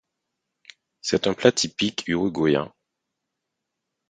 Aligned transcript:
C'est 1.01 1.27
un 1.27 1.35
plat 1.35 1.51
typique 1.51 2.05
uruguayen. 2.07 2.73